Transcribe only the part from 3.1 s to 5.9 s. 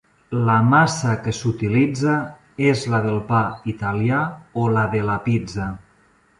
pa italià o la de la pizza.